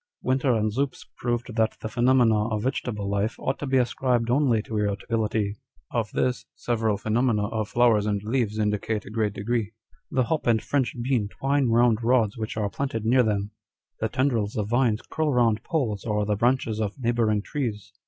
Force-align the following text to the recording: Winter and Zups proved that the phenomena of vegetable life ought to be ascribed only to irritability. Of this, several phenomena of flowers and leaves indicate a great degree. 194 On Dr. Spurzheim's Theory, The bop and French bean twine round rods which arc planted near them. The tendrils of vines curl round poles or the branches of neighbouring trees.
Winter 0.23 0.55
and 0.55 0.71
Zups 0.71 1.05
proved 1.15 1.55
that 1.57 1.77
the 1.79 1.87
phenomena 1.87 2.47
of 2.49 2.63
vegetable 2.63 3.07
life 3.07 3.35
ought 3.37 3.59
to 3.59 3.67
be 3.67 3.77
ascribed 3.77 4.31
only 4.31 4.63
to 4.63 4.75
irritability. 4.75 5.57
Of 5.91 6.09
this, 6.09 6.43
several 6.55 6.97
phenomena 6.97 7.45
of 7.49 7.69
flowers 7.69 8.07
and 8.07 8.19
leaves 8.23 8.57
indicate 8.57 9.05
a 9.05 9.11
great 9.11 9.33
degree. 9.33 9.73
194 10.09 10.17
On 10.17 10.17
Dr. 10.17 10.17
Spurzheim's 10.17 10.17
Theory, 10.17 10.23
The 10.23 10.27
bop 10.27 10.47
and 10.47 10.61
French 10.63 10.95
bean 11.03 11.29
twine 11.29 11.67
round 11.69 12.03
rods 12.03 12.35
which 12.35 12.57
arc 12.57 12.73
planted 12.73 13.05
near 13.05 13.21
them. 13.21 13.51
The 13.99 14.09
tendrils 14.09 14.57
of 14.57 14.69
vines 14.69 15.03
curl 15.03 15.31
round 15.31 15.61
poles 15.61 16.03
or 16.03 16.25
the 16.25 16.35
branches 16.35 16.81
of 16.81 16.97
neighbouring 16.97 17.43
trees. 17.43 17.93